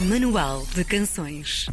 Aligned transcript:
Manual 0.00 0.62
de 0.74 0.84
Canções. 0.84 1.66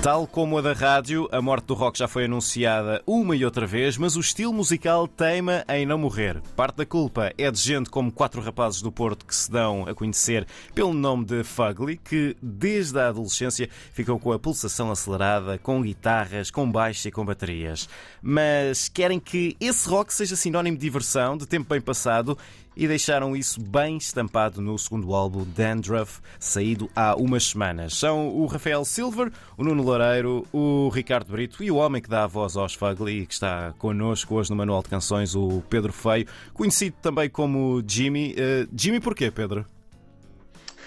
Tal 0.00 0.24
como 0.24 0.56
a 0.56 0.60
da 0.60 0.72
rádio, 0.72 1.28
a 1.32 1.42
morte 1.42 1.64
do 1.66 1.74
rock 1.74 1.98
já 1.98 2.06
foi 2.06 2.26
anunciada 2.26 3.02
uma 3.04 3.34
e 3.34 3.44
outra 3.44 3.66
vez, 3.66 3.98
mas 3.98 4.14
o 4.14 4.20
estilo 4.20 4.52
musical 4.52 5.08
teima 5.08 5.64
em 5.68 5.84
não 5.84 5.98
morrer. 5.98 6.40
Parte 6.54 6.76
da 6.76 6.86
culpa 6.86 7.32
é 7.36 7.50
de 7.50 7.58
gente 7.58 7.90
como 7.90 8.12
quatro 8.12 8.40
rapazes 8.40 8.80
do 8.80 8.92
Porto 8.92 9.26
que 9.26 9.34
se 9.34 9.50
dão 9.50 9.84
a 9.88 9.94
conhecer 9.96 10.46
pelo 10.72 10.94
nome 10.94 11.24
de 11.24 11.42
Fugly, 11.42 11.96
que 11.96 12.36
desde 12.40 13.00
a 13.00 13.08
adolescência 13.08 13.68
ficou 13.92 14.20
com 14.20 14.30
a 14.30 14.38
pulsação 14.38 14.88
acelerada, 14.88 15.58
com 15.58 15.82
guitarras, 15.82 16.52
com 16.52 16.70
baixo 16.70 17.08
e 17.08 17.10
com 17.10 17.24
baterias. 17.24 17.88
Mas 18.22 18.88
querem 18.88 19.18
que 19.18 19.56
esse 19.58 19.88
rock 19.88 20.14
seja 20.14 20.36
sinónimo 20.36 20.76
de 20.76 20.82
diversão, 20.82 21.36
de 21.36 21.46
tempo 21.46 21.68
bem 21.68 21.80
passado 21.80 22.38
e 22.78 22.86
deixaram 22.86 23.34
isso 23.34 23.60
bem 23.60 23.96
estampado 23.96 24.62
no 24.62 24.78
segundo 24.78 25.12
álbum 25.12 25.44
Dandruff, 25.44 26.20
saído 26.38 26.88
há 26.94 27.16
umas 27.16 27.42
semanas. 27.42 27.94
São 27.94 28.28
o 28.28 28.46
Rafael 28.46 28.84
Silver, 28.84 29.32
o 29.56 29.64
Nuno 29.64 29.82
Loureiro, 29.82 30.46
o 30.52 30.88
Ricardo 30.88 31.32
Brito 31.32 31.64
e 31.64 31.72
o 31.72 31.76
homem 31.76 32.00
que 32.00 32.08
dá 32.08 32.22
a 32.22 32.26
voz 32.28 32.56
aos 32.56 32.74
Fugly 32.74 33.22
e 33.22 33.26
que 33.26 33.34
está 33.34 33.74
connosco 33.78 34.36
hoje 34.36 34.50
no 34.50 34.54
Manual 34.56 34.80
de 34.80 34.90
Canções, 34.90 35.34
o 35.34 35.60
Pedro 35.68 35.92
Feio, 35.92 36.28
conhecido 36.54 36.94
também 37.02 37.28
como 37.28 37.82
Jimmy. 37.84 38.36
Uh, 38.38 38.68
Jimmy 38.72 39.00
porquê, 39.00 39.28
Pedro? 39.28 39.66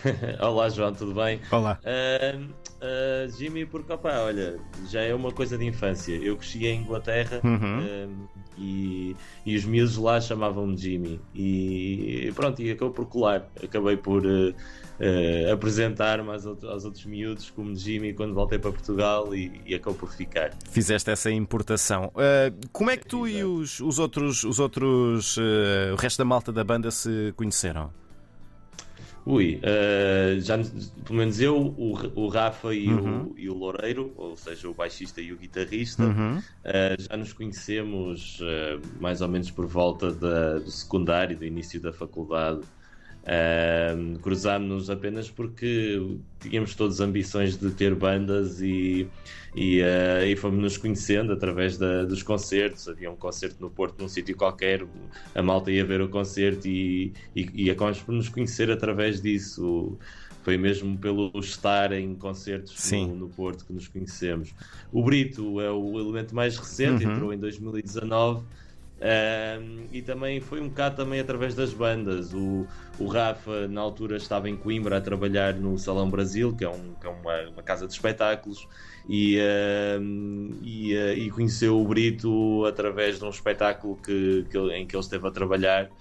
Olá 0.40 0.70
João, 0.70 0.94
tudo 0.94 1.14
bem? 1.14 1.42
Olá. 1.52 1.78
Uh, 1.84 2.71
uh, 2.82 3.30
Jimmy, 3.38 3.66
porque 3.66 3.92
opa, 3.94 4.20
olha, 4.20 4.60
já 4.90 5.02
é 5.02 5.14
uma 5.14 5.32
coisa 5.32 5.58
de 5.58 5.66
infância. 5.66 6.14
Eu 6.16 6.36
cresci 6.38 6.66
em 6.68 6.82
Inglaterra 6.82 7.40
Uhum. 7.44 7.80
uh, 7.80 8.30
e, 8.58 9.16
e 9.46 9.56
os 9.56 9.64
miúdos 9.66 9.98
lá 9.98 10.20
chamavam-me 10.20 10.76
Jimmy. 10.78 11.20
E 11.34 12.32
pronto, 12.36 12.62
e 12.62 12.72
acabou 12.72 12.94
por 12.94 13.06
colar. 13.08 13.50
Acabei 13.64 13.98
por 13.98 14.24
uh, 14.26 14.54
apresentar-me 15.52 16.30
aos, 16.30 16.46
outros- 16.46 16.70
aos 16.72 16.86
outros 16.86 17.06
miúdos 17.06 17.50
como 17.50 17.76
Jimmy 17.76 18.14
quando 18.14 18.34
voltei 18.34 18.60
para 18.60 18.72
Portugal 18.72 19.34
e, 19.34 19.62
e 19.66 19.74
acabou 19.76 19.98
por 20.00 20.12
ficar. 20.12 20.52
Fizeste 20.70 21.10
essa 21.10 21.32
importação. 21.32 22.12
Como 22.72 22.90
é 22.92 22.98
que 22.98 23.06
tu 23.08 23.28
e 23.28 23.38
Exato. 23.38 23.54
os, 23.54 23.80
os 23.80 24.00
outros, 24.00 24.44
os 24.44 24.60
outros 24.60 25.38
o 25.92 25.96
resto 25.96 26.18
da 26.20 26.26
malta 26.26 26.52
da 26.52 26.64
banda 26.64 26.92
se 26.92 27.34
conheceram? 27.36 27.92
Ui, 29.24 29.60
eh, 29.64 30.40
já, 30.42 30.58
pelo 31.06 31.20
menos 31.20 31.40
eu, 31.40 31.56
o, 31.56 31.92
o 32.16 32.28
Rafa 32.28 32.74
e, 32.74 32.96
Uhum. 32.96 32.96
o, 32.96 33.36
e 33.38 33.48
o 33.50 33.54
Loureiro, 33.54 34.14
ou 34.18 34.36
seja, 34.36 34.68
o 34.68 34.74
baixista 34.74 35.22
e 35.22 35.32
o 35.32 35.38
guitarrista, 35.38 36.14
Uhum. 36.14 36.44
Uh, 36.64 37.02
já 37.02 37.18
nos 37.18 37.34
conhecemos 37.34 38.40
uh, 38.40 38.82
mais 39.02 39.22
ou 39.22 39.28
menos 39.28 39.50
por 39.52 39.68
volta 39.68 40.14
da- 40.14 40.60
do 40.60 40.70
secundário, 40.72 41.38
do 41.38 41.44
início 41.46 41.82
da 41.82 41.92
faculdade. 41.94 42.62
Uh, 43.24 44.18
Cruzámos-nos 44.20 44.90
apenas 44.90 45.30
porque 45.30 46.02
tínhamos 46.40 46.74
todas 46.74 47.00
ambições 47.00 47.56
de 47.56 47.70
ter 47.72 47.94
bandas 47.94 48.60
e, 48.62 49.08
e, 49.56 49.80
uh, 49.82 50.26
e 50.26 50.36
fomos 50.36 50.60
nos 50.60 50.78
conhecendo 50.78 51.32
através 51.32 51.78
da- 51.78 52.04
dos 52.04 52.24
concertos. 52.24 52.88
Havia 52.88 53.12
um 53.12 53.16
concerto 53.16 53.58
no 53.62 53.70
Porto, 53.70 54.02
num 54.02 54.08
sítio 54.10 54.36
qualquer, 54.36 54.84
a 55.36 55.42
malta 55.42 55.72
ia 55.72 55.86
ver 55.86 56.02
o 56.02 56.10
concerto 56.10 56.68
e, 56.68 57.14
e, 57.36 57.66
e 57.66 57.70
acabamos 57.70 58.00
por 58.02 58.14
nos 58.14 58.28
conhecer 58.28 58.72
através 58.72 59.22
disso. 59.22 59.98
Foi 60.44 60.58
mesmo 60.58 60.98
pelo 60.98 61.32
estar 61.36 61.92
em 61.92 62.16
concertos 62.16 62.74
Sim. 62.76 63.10
no, 63.10 63.16
no 63.16 63.30
Porto 63.30 63.64
que 63.64 63.72
nos 63.72 63.88
conhecemos. 63.88 64.52
O 64.92 65.04
Brito 65.04 65.62
é 65.62 65.70
o 65.70 66.00
elemento 66.00 66.34
mais 66.34 66.58
recente, 66.58 67.06
Uhum. 67.06 67.12
entrou 67.14 67.34
em 67.34 67.38
2019 67.38 68.44
e 69.92 70.02
também 70.04 70.40
foi 70.40 70.62
um 70.62 70.70
bocado 70.70 70.96
também 70.98 71.20
através 71.20 71.56
das 71.56 71.74
bandas. 71.74 72.34
O, 72.34 72.68
o 72.98 73.08
Rafa, 73.08 73.68
na 73.68 73.82
altura, 73.82 74.18
estava 74.18 74.50
em 74.50 74.58
Coimbra 74.58 74.98
a 74.98 75.02
trabalhar 75.02 75.56
no 75.56 75.78
Salão 75.78 76.10
Brasil, 76.10 76.56
que 76.56 76.64
é, 76.64 76.70
um- 76.70 76.96
que 76.96 77.08
é 77.08 77.10
uma, 77.10 77.50
uma 77.50 77.64
casa 77.64 77.88
de 77.88 77.94
espetáculos, 77.94 78.68
e, 79.08 79.38
e, 80.62 80.96
ah, 80.98 81.14
e 81.14 81.30
conheceu 81.32 81.80
o 81.80 81.88
Brito 81.88 82.66
através 82.66 83.18
de 83.20 83.26
um 83.26 83.30
espetáculo 83.30 83.98
que, 84.02 84.46
que 84.50 84.58
em 84.58 84.86
que 84.88 84.96
ele 84.96 85.04
esteve 85.04 85.28
a 85.28 85.32
trabalhar. 85.32 85.92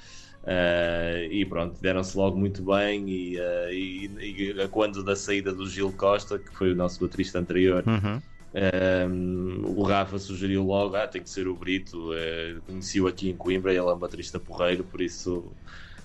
Ah, 0.43 1.21
e 1.31 1.45
pronto, 1.47 1.81
deram-se 1.81 2.17
logo 2.17 2.39
muito 2.39 2.65
bem. 2.65 3.09
E, 3.09 3.39
ah, 3.41 3.73
e- 3.73 4.07
e 4.53 4.69
quando 4.69 5.03
da 5.05 5.17
saída 5.17 5.53
do 5.55 5.69
Gil 5.69 5.93
Costa, 5.93 6.39
que 6.39 6.51
foi 6.57 6.73
o 6.73 6.77
nosso 6.77 7.01
baterista 7.01 7.39
anterior, 7.39 7.85
Uhum. 7.87 8.23
Um, 8.55 9.63
o 9.77 9.83
Rafa 9.83 10.19
sugeriu 10.19 10.65
logo: 10.65 10.97
ah, 10.97 11.07
tem 11.07 11.23
que 11.23 11.31
ser 11.31 11.47
o 11.49 11.55
Brito. 11.57 12.13
eh, 12.15 12.57
Conheci-o 12.67 13.07
aqui 13.07 13.31
em 13.31 13.37
Coimbra, 13.37 13.71
ele 13.71 13.81
é 13.81 13.93
um 13.93 13.99
baterista 13.99 14.41
porreiro, 14.41 14.85
por 14.85 15.01
isso, 15.01 15.45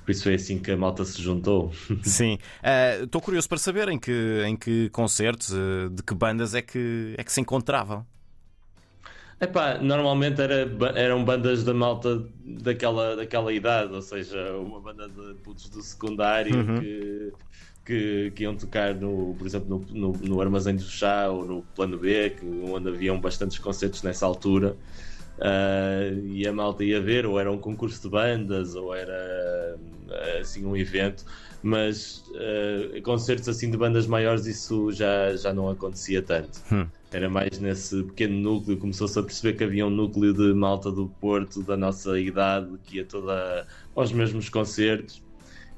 por 0.06 0.12
isso 0.12 0.24
foi 0.24 0.36
assim 0.36 0.60
que 0.60 0.72
a 0.72 0.78
malta 0.78 1.04
se 1.06 1.22
juntou. 1.22 1.72
Sim. 2.04 2.36
Uh, 2.64 3.06
Estou 3.06 3.22
curioso 3.22 3.50
para 3.50 3.58
saber 3.58 3.90
em 3.90 3.98
que, 4.00 4.44
em 4.46 4.56
que 4.56 4.90
concertos, 4.90 5.50
uh, 5.52 5.90
de 5.92 6.04
que 6.04 6.14
bandas 6.14 6.54
é 6.54 6.62
que, 6.62 7.16
é 7.18 7.24
que 7.24 7.32
se 7.32 7.42
encontravam. 7.42 8.06
Epá, 9.40 9.78
normalmente 9.80 10.40
era, 10.42 10.66
eram 10.96 11.24
bandas 11.26 11.64
da 11.64 11.74
malta 11.74 12.24
daquela, 12.46 13.18
daquela 13.18 13.52
idade, 13.52 13.94
ou 13.94 14.02
seja, 14.02 14.54
uma 14.58 14.80
banda 14.80 15.10
de 15.10 15.34
putos 15.44 15.68
do 15.70 15.82
secundário 15.82 16.56
Uhum. 16.56 16.80
que, 16.80 17.34
que, 17.86 18.32
que 18.36 18.44
iam 18.44 18.56
tocar, 18.56 18.96
no, 18.96 19.36
por 19.38 19.46
exemplo, 19.46 19.86
no, 19.90 20.12
no, 20.12 20.18
no 20.18 20.42
Armazém 20.42 20.76
do 20.76 20.82
Chá 20.84 21.30
ou 21.30 21.46
no 21.46 21.62
Plano 21.76 21.98
B, 21.98 22.32
que, 22.32 22.46
onde 22.46 22.90
haviam 22.90 23.20
bastantes 23.22 23.60
concertos 23.60 24.02
nessa 24.02 24.26
altura. 24.26 24.76
Ah, 25.40 26.10
e 26.24 26.48
a 26.48 26.54
malta 26.54 26.84
ia 26.84 27.00
ver, 27.00 27.26
ou 27.26 27.40
era 27.40 27.52
um 27.52 27.58
concurso 27.58 28.02
de 28.02 28.10
bandas, 28.10 28.74
ou 28.76 28.96
era 28.96 29.78
assim 30.40 30.66
um 30.66 30.76
evento, 30.76 31.26
mas 31.62 32.24
ah, 32.36 33.02
concertos 33.02 33.48
assim 33.48 33.70
de 33.70 33.78
bandas 33.78 34.08
maiores 34.08 34.48
isso 34.48 34.92
já, 34.92 35.36
já 35.36 35.54
não 35.54 35.70
acontecia 35.70 36.22
tanto. 36.22 36.60
Hum. 36.72 36.88
Era 37.12 37.30
mais 37.30 37.60
nesse 37.60 38.04
pequeno 38.04 38.36
núcleo, 38.40 38.78
começou-se 38.78 39.18
a 39.18 39.24
perceber 39.24 39.58
que 39.58 39.64
havia 39.64 39.86
um 39.86 39.90
núcleo 39.90 40.34
de 40.34 40.54
malta 40.54 40.92
do 40.92 41.08
Porto, 41.22 41.62
da 41.64 41.78
nossa 41.78 42.20
idade, 42.20 42.68
que 42.84 42.98
ia 42.98 43.06
toda 43.06 43.66
aos 43.96 44.12
mesmos 44.12 44.50
concertos. 44.50 45.25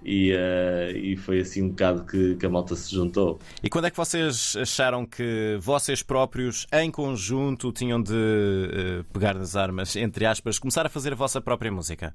E, 0.03 0.31
ah, 0.31 0.91
e 0.91 1.17
foi 1.17 1.39
assim 1.41 1.63
um 1.63 1.69
bocado 1.69 2.05
que, 2.05 2.35
que 2.35 2.45
a 2.45 2.49
malta 2.49 2.75
se 2.75 2.93
juntou. 2.93 3.39
E 3.61 3.69
quando 3.69 3.85
é 3.85 3.91
que 3.91 3.97
vocês 3.97 4.55
acharam 4.55 5.05
que 5.05 5.57
vocês 5.59 6.01
próprios, 6.01 6.65
em 6.71 6.89
conjunto, 6.89 7.71
tinham 7.73 8.01
de 8.01 8.13
uh, 8.13 9.03
pegar 9.11 9.33
nas 9.33 9.55
armas, 9.55 9.95
entre 9.95 10.25
aspas, 10.25 10.57
começar 10.59 10.85
a 10.85 10.89
fazer 10.89 11.13
a 11.13 11.15
vossa 11.15 11.41
própria 11.41 11.71
música? 11.71 12.13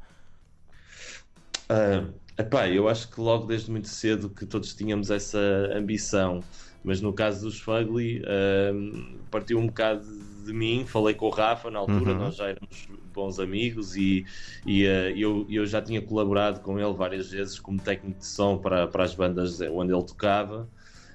Ah, 1.69 2.05
epá, 2.39 2.69
eu 2.69 2.89
acho 2.89 3.11
que 3.11 3.21
logo 3.21 3.47
desde 3.47 3.71
muito 3.71 3.89
cedo 3.89 4.29
que 4.31 4.47
todos 4.47 4.75
tínhamos 4.75 5.11
essa 5.11 5.39
ambição, 5.75 6.43
mas 6.85 7.01
no 7.01 7.13
caso 7.13 7.43
dos 7.47 7.61
Fugly 7.61 8.23
ah, 8.27 8.73
partiu 9.31 9.59
um 9.59 9.67
bocado 9.67 10.05
de 10.45 10.53
mim, 10.53 10.85
falei 10.87 11.15
com 11.15 11.27
o 11.27 11.31
Rafa 11.31 11.71
na 11.71 11.79
altura, 11.79 12.13
Uhum. 12.13 12.19
nós 12.19 12.37
já 12.37 12.49
éramos 12.49 12.89
bons 13.13 13.39
amigos 13.39 13.97
e, 13.97 14.25
e 14.67 14.87
ah, 14.87 15.11
eu, 15.11 15.47
eu 15.49 15.67
já 15.67 15.81
tinha 15.83 16.03
colaborado 16.03 16.61
com 16.61 16.79
ele 16.79 16.93
várias 16.95 17.31
vezes 17.31 17.59
como 17.59 17.81
técnico 17.81 18.19
de 18.21 18.27
som 18.27 18.59
para, 18.59 18.87
para 18.89 19.05
as 19.05 19.15
bandas 19.15 19.61
onde 19.61 19.93
ele 19.93 20.05
tocava. 20.05 20.69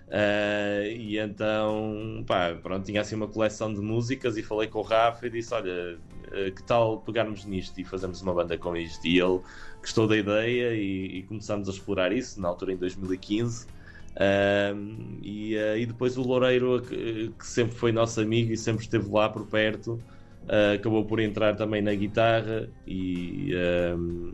Ah, 0.09 0.85
e 0.87 1.17
então, 1.17 2.23
pá, 2.25 2.55
pronto, 2.61 2.85
tinha 2.85 3.01
assim 3.01 3.15
uma 3.15 3.27
coleção 3.27 3.73
de 3.73 3.81
músicas 3.81 4.37
e 4.37 4.43
falei 4.43 4.67
com 4.69 4.79
o 4.79 4.81
Rafa 4.81 5.27
e 5.27 5.29
disse: 5.29 5.53
Olha, 5.53 5.99
ah, 6.31 6.51
que 6.51 6.63
tal 6.63 7.01
pegarmos 7.01 7.45
nisto 7.45 7.79
e 7.79 7.85
fazermos 7.85 8.21
uma 8.21 8.33
banda 8.33 8.57
com 8.57 8.75
isto? 8.75 9.05
E 9.05 9.19
ele 9.19 9.41
gostou 9.81 10.07
da 10.07 10.17
ideia 10.17 10.73
e, 10.75 11.19
e 11.19 11.23
começámos 11.23 11.67
a 11.67 11.71
explorar 11.71 12.11
isso, 12.11 12.39
na 12.41 12.47
altura 12.47 12.73
em 12.73 12.77
2015. 12.77 13.67
Ahm, 14.19 15.19
e, 15.21 15.57
ah, 15.57 15.77
e 15.77 15.85
depois 15.85 16.17
o 16.17 16.21
Loureiro, 16.23 16.81
que, 16.81 17.33
que 17.37 17.45
sempre 17.45 17.75
foi 17.75 17.91
nosso 17.91 18.19
amigo 18.21 18.51
e 18.51 18.57
sempre 18.57 18.83
esteve 18.83 19.09
lá 19.09 19.29
por 19.29 19.45
perto, 19.47 20.03
ah, 20.47 20.73
acabou 20.73 21.05
por 21.05 21.19
entrar 21.19 21.55
também 21.55 21.81
na 21.81 21.93
guitarra 21.93 22.69
e. 22.85 23.51
ahm, 23.55 24.33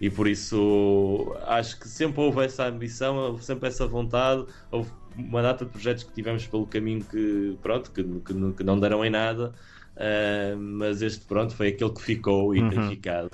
e 0.00 0.08
por 0.08 0.28
isso 0.28 1.34
acho 1.44 1.76
que 1.80 1.88
sempre 1.88 2.20
houve 2.20 2.44
essa 2.44 2.64
ambição, 2.66 3.16
houve 3.16 3.44
sempre 3.44 3.66
essa 3.68 3.84
vontade, 3.84 4.44
houve 4.70 4.90
uma 5.16 5.42
data 5.42 5.64
de 5.64 5.72
projetos 5.72 6.04
que 6.04 6.12
tivemos 6.12 6.46
pelo 6.46 6.66
caminho 6.68 7.04
que, 7.04 7.58
pronto, 7.60 7.90
que, 7.90 8.04
que, 8.04 8.32
não- 8.32 8.52
que 8.52 8.62
não 8.62 8.78
deram 8.78 9.04
em 9.04 9.10
nada, 9.10 9.52
ah, 9.96 10.54
mas 10.56 11.02
este 11.02 11.24
pronto 11.24 11.52
foi 11.56 11.68
aquele 11.68 11.90
que 11.92 12.00
ficou 12.02 12.54
e 12.54 12.68
tem 12.68 12.78
Uhum. 12.78 12.88
ficado. 12.90 13.30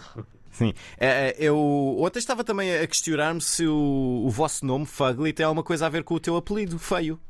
Sim. 0.52 0.72
Eh, 0.98 1.34
Eu 1.38 1.58
ontem 1.98 2.18
estava 2.18 2.42
também 2.42 2.74
a 2.78 2.86
questionar-me 2.86 3.40
se 3.42 3.66
o, 3.66 4.22
o 4.24 4.30
vosso 4.30 4.64
nome, 4.64 4.86
Fugly, 4.86 5.32
tem 5.34 5.44
alguma 5.44 5.62
coisa 5.64 5.84
a 5.84 5.88
ver 5.90 6.02
com 6.02 6.14
o 6.14 6.20
teu 6.20 6.34
apelido, 6.36 6.78
feio. 6.78 7.20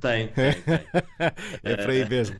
Tem, 0.00 0.28
tem, 0.34 0.52
tem. 0.54 0.82
É 1.62 1.76
por 1.76 1.90
aí 1.90 2.08
mesmo. 2.08 2.36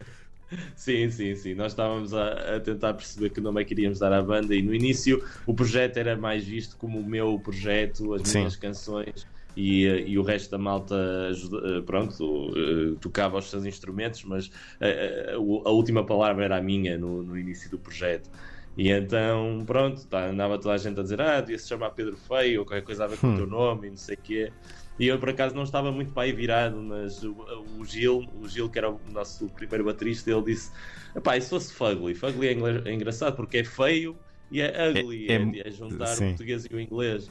Sim, 0.76 1.10
sim, 1.10 1.34
sim. 1.34 1.54
Nós 1.54 1.72
estávamos 1.72 2.12
a, 2.14 2.56
a 2.56 2.60
tentar 2.60 2.94
perceber 2.94 3.30
que 3.30 3.40
nome 3.40 3.62
é 3.62 3.64
que 3.64 3.74
iríamos 3.74 3.98
dar 3.98 4.12
à 4.12 4.22
banda 4.22 4.54
e 4.54 4.62
no 4.62 4.74
início 4.74 5.20
o 5.46 5.54
projeto 5.54 5.96
era 5.96 6.16
mais 6.16 6.44
visto 6.44 6.76
como 6.76 7.00
o 7.00 7.06
meu 7.08 7.38
projeto, 7.40 8.12
as 8.14 8.22
Sim. 8.22 8.38
minhas 8.38 8.56
canções 8.56 9.26
e, 9.56 9.86
eh, 9.86 10.08
e 10.08 10.18
o 10.18 10.22
resto 10.22 10.50
da 10.50 10.58
malta 10.58 10.94
eh, 10.96 11.80
pronto, 11.82 12.52
eh, 12.56 12.96
tocava 13.00 13.38
os 13.38 13.50
seus 13.50 13.64
instrumentos, 13.64 14.24
mas 14.24 14.50
eh, 14.80 15.34
o- 15.38 15.62
a 15.66 15.70
última 15.70 16.04
palavra 16.04 16.44
era 16.44 16.56
a 16.58 16.62
minha 16.62 16.98
no, 16.98 17.22
no 17.22 17.36
início 17.38 17.70
do 17.70 17.78
projeto. 17.78 18.30
E 18.76 18.90
então, 18.90 19.62
pronto, 19.64 20.04
tá, 20.08 20.26
andava 20.26 20.58
toda 20.58 20.74
a 20.74 20.78
gente 20.78 20.98
a 20.98 21.02
dizer: 21.02 21.20
Ah, 21.20 21.40
devia 21.40 21.58
se 21.58 21.68
chamar 21.68 21.90
Pedro 21.92 22.16
Feio 22.16 22.60
ou 22.60 22.66
qualquer 22.66 22.82
coisa 22.84 23.04
a 23.04 23.06
ver 23.08 23.18
com 23.18 23.28
o 23.28 23.32
teu 23.32 23.46
nome 23.46 23.86
e 23.86 23.90
não 23.90 23.96
sei 23.96 24.16
o 24.16 24.18
quê. 24.20 24.52
E 24.98 25.08
eu 25.08 25.18
por 25.18 25.30
acaso 25.30 25.54
não 25.54 25.64
estava 25.64 25.90
muito 25.90 26.12
para 26.12 26.24
aí 26.24 26.32
virado, 26.32 26.76
mas 26.76 27.22
o, 27.24 27.34
o 27.78 27.84
Gil, 27.84 28.24
o 28.40 28.48
Gil, 28.48 28.70
que 28.70 28.78
era 28.78 28.90
o 28.90 29.00
nosso 29.12 29.48
primeiro 29.48 29.84
baterista, 29.84 30.30
ele 30.30 30.42
disse: 30.42 30.70
Pá, 31.22 31.40
se 31.40 31.50
fosse 31.50 31.72
Fugly, 31.72 32.14
Fugly 32.14 32.48
é, 32.48 32.88
é 32.90 32.92
engraçado 32.92 33.34
porque 33.34 33.58
é 33.58 33.64
feio 33.64 34.16
e 34.50 34.60
é 34.60 34.88
ugly, 34.88 35.26
é, 35.28 35.34
é, 35.34 35.68
é 35.68 35.70
juntar 35.70 36.06
sim. 36.06 36.26
o 36.26 36.28
português 36.28 36.64
e 36.64 36.74
o 36.74 36.80
inglês. 36.80 37.28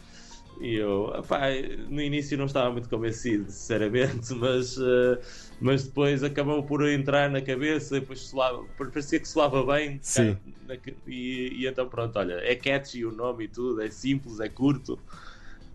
E 0.61 0.75
eu, 0.75 1.05
opá, 1.05 1.41
no 1.89 2.01
início 2.01 2.37
não 2.37 2.45
estava 2.45 2.71
muito 2.71 2.87
convencido, 2.87 3.49
sinceramente, 3.49 4.33
mas, 4.35 4.77
uh, 4.77 5.17
mas 5.59 5.83
depois 5.83 6.23
acabou 6.23 6.61
por 6.63 6.87
entrar 6.87 7.29
na 7.29 7.41
cabeça, 7.41 7.99
depois 7.99 8.19
soava, 8.21 8.63
parecia 8.77 9.19
que 9.19 9.27
soava 9.27 9.65
bem. 9.65 9.99
Sim. 10.01 10.37
Cara, 10.67 10.79
e, 11.07 11.63
e, 11.63 11.67
então 11.67 11.87
pronto, 11.87 12.17
olha, 12.19 12.33
é 12.43 12.55
catchy 12.55 13.05
o 13.05 13.11
nome 13.11 13.45
e 13.45 13.47
tudo, 13.47 13.81
é 13.81 13.89
simples, 13.89 14.39
é 14.39 14.49
curto. 14.49 14.99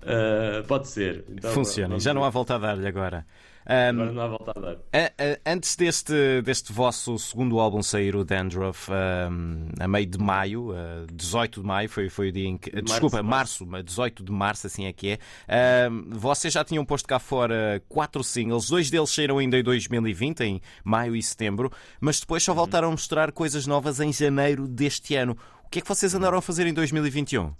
Uh, 0.02 0.66
pode 0.66 0.88
ser. 0.88 1.24
Então, 1.28 1.52
Funciona, 1.52 1.98
já 1.98 2.14
não 2.14 2.24
há 2.24 2.30
volta 2.30 2.54
a 2.54 2.58
dar-lhe 2.58 2.86
agora. 2.86 3.26
Um, 3.68 4.00
Agora 4.00 4.12
não 4.12 4.22
há 4.22 4.28
volta 4.28 4.52
a 4.56 4.60
dar. 4.60 4.76
Antes 5.44 5.76
deste, 5.76 6.40
deste 6.40 6.72
vosso 6.72 7.18
segundo 7.18 7.60
álbum 7.60 7.82
sair, 7.82 8.16
o 8.16 8.24
Dandruff, 8.24 8.90
um, 8.90 9.68
a 9.78 9.86
meio 9.86 10.06
de 10.06 10.18
maio, 10.18 10.70
uh, 10.70 11.06
18 11.12 11.60
de 11.60 11.66
maio, 11.66 11.86
foi, 11.86 12.08
foi 12.08 12.30
o 12.30 12.32
dia 12.32 12.46
em 12.48 12.56
que. 12.56 12.70
De 12.70 12.80
desculpa, 12.80 13.22
março, 13.22 13.66
março, 13.66 13.84
18 13.84 14.24
de 14.24 14.32
março, 14.32 14.66
assim 14.66 14.86
é 14.86 14.92
que 14.92 15.18
é. 15.46 15.88
Um, 15.90 16.08
vocês 16.12 16.54
já 16.54 16.64
tinham 16.64 16.82
posto 16.82 17.06
cá 17.06 17.18
fora 17.18 17.82
quatro 17.90 18.24
singles, 18.24 18.70
dois 18.70 18.88
deles 18.88 19.10
saíram 19.10 19.36
ainda 19.36 19.58
em 19.58 19.62
2020, 19.62 20.40
em 20.40 20.62
maio 20.82 21.14
e 21.14 21.22
setembro, 21.22 21.70
mas 22.00 22.20
depois 22.20 22.42
só 22.42 22.52
uhum. 22.52 22.56
voltaram 22.56 22.88
a 22.88 22.92
mostrar 22.92 23.32
coisas 23.32 23.66
novas 23.66 24.00
em 24.00 24.10
janeiro 24.10 24.66
deste 24.66 25.14
ano. 25.14 25.36
O 25.66 25.68
que 25.68 25.80
é 25.80 25.82
que 25.82 25.88
vocês 25.88 26.14
andaram 26.14 26.38
a 26.38 26.42
fazer 26.42 26.66
em 26.66 26.72
2021? 26.72 27.52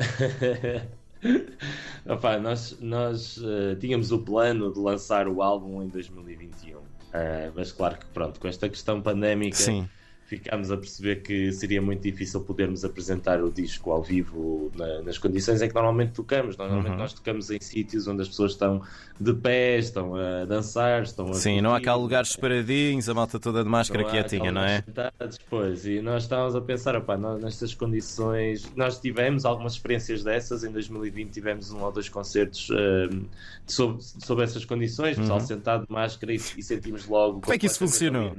Opa, 2.06 2.38
nós 2.38 2.78
nós 2.80 3.36
uh, 3.38 3.76
tínhamos 3.80 4.12
o 4.12 4.18
plano 4.18 4.72
de 4.72 4.78
lançar 4.78 5.28
o 5.28 5.42
álbum 5.42 5.82
em 5.82 5.88
2021, 5.88 6.78
uh, 6.78 6.82
eh, 7.12 7.50
mas 7.54 7.72
claro 7.72 7.98
que 7.98 8.06
pronto, 8.06 8.38
com 8.38 8.48
esta 8.48 8.68
questão 8.68 9.00
pandémica 9.00 9.56
Sim 9.56 9.88
ficámos 10.26 10.72
a 10.72 10.76
perceber 10.76 11.22
que 11.22 11.52
seria 11.52 11.80
muito 11.80 12.02
difícil 12.02 12.40
podermos 12.40 12.84
apresentar 12.84 13.42
o 13.42 13.50
disco 13.50 13.92
ao 13.92 14.02
vivo 14.02 14.72
na, 14.74 15.02
nas 15.02 15.18
condições 15.18 15.62
em 15.62 15.68
que 15.68 15.74
normalmente 15.74 16.12
tocamos. 16.12 16.56
Normalmente 16.56 16.92
uhum. 16.92 16.98
nós 16.98 17.12
tocamos 17.12 17.50
em 17.50 17.60
sítios 17.60 18.08
onde 18.08 18.22
as 18.22 18.28
pessoas 18.28 18.52
estão 18.52 18.82
de 19.20 19.32
pé, 19.32 19.78
estão 19.78 20.16
a 20.16 20.44
dançar, 20.44 21.04
estão 21.04 21.30
a. 21.30 21.34
Sim, 21.34 21.60
não 21.60 21.72
há 21.72 21.80
cá 21.80 21.94
lugares 21.94 22.30
separadinhos, 22.30 23.08
a 23.08 23.14
malta 23.14 23.38
toda 23.38 23.62
de 23.62 23.70
máscara 23.70 24.02
não 24.02 24.10
quietinha, 24.10 24.50
não 24.50 24.62
é? 24.62 24.82
Depois, 25.30 25.86
e 25.86 26.02
nós 26.02 26.24
estávamos 26.24 26.56
a 26.56 26.60
pensar, 26.60 26.96
opá, 26.96 27.16
nós, 27.16 27.40
nestas 27.40 27.72
condições, 27.72 28.68
nós 28.74 28.98
tivemos 28.98 29.44
algumas 29.44 29.74
experiências 29.74 30.24
dessas, 30.24 30.64
em 30.64 30.72
2020 30.72 31.30
tivemos 31.30 31.70
um 31.70 31.82
ou 31.82 31.92
dois 31.92 32.08
concertos 32.08 32.68
uh, 32.70 33.26
sobre, 33.64 34.02
sobre 34.02 34.44
essas 34.44 34.64
condições, 34.64 35.16
pessoal 35.16 35.38
uhum. 35.38 35.46
sentado 35.46 35.86
de 35.86 35.92
máscara 35.92 36.32
e, 36.32 36.36
e 36.36 36.62
sentimos 36.62 37.06
logo. 37.06 37.42
Como 37.42 37.54
é 37.54 37.58
que 37.58 37.66
isso 37.66 37.78
funcionou? 37.78 38.34